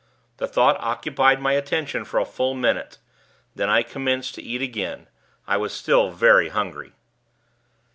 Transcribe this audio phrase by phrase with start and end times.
[0.37, 2.97] The thought occupied my attention for a full minute;
[3.53, 5.07] then I commenced to eat again.
[5.47, 6.93] I was still very hungry.